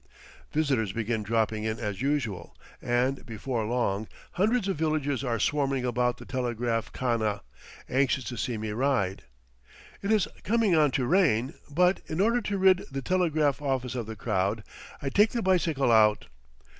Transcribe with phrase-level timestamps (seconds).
[0.51, 6.17] Visitors begin dropping in as usual, and, before long, hundreds of villagers are swarming about
[6.17, 7.43] the telegraph khana,
[7.87, 9.25] anxious to see me ride.
[10.01, 14.07] It is coming on to rain, but, in order to rid the telegraph office of
[14.07, 14.63] the crowd,
[15.03, 16.25] I take the bicycle out.